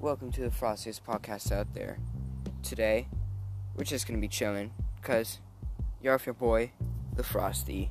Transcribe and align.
welcome 0.00 0.32
to 0.32 0.40
the 0.40 0.48
Frostiest 0.48 1.02
podcast 1.02 1.52
out 1.52 1.74
there. 1.74 1.98
Today, 2.62 3.06
we're 3.76 3.84
just 3.84 4.08
gonna 4.08 4.18
be 4.18 4.28
chilling, 4.28 4.72
cause 5.02 5.40
you're 6.00 6.14
off 6.14 6.24
your 6.24 6.34
boy, 6.34 6.72
the 7.16 7.22
Frosty. 7.22 7.90